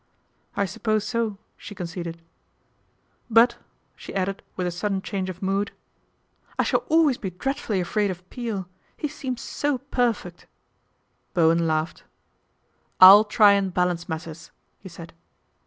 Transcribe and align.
"I 0.57 0.65
suppose 0.65 1.05
so," 1.05 1.37
she 1.55 1.75
conceded." 1.75 2.23
But," 3.39 3.57
she 3.95 4.15
added 4.15 4.41
with 4.55 4.65
a 4.65 4.71
sudden 4.71 5.03
change 5.03 5.29
of 5.29 5.43
mood," 5.43 5.73
I 6.57 6.63
shall 6.63 6.85
always 6.89 7.19
PATRICIA 7.19 7.29
BRENT, 7.29 7.37
SPINSTER 7.37 7.37
be 7.37 7.43
dreadfully 7.43 7.81
afraid 7.81 8.09
of 8.09 8.29
Peel. 8.31 8.67
He 8.97 9.07
seems 9.07 9.41
so 9.43 9.77
per 9.77 10.11
feet." 10.11 10.47
Bowen 11.35 11.67
laughed." 11.67 12.05
I'll 12.99 13.25
try 13.25 13.51
and 13.51 13.71
balance 13.71 14.05
matters/' 14.05 14.49
he 14.79 14.89
said. 14.89 15.13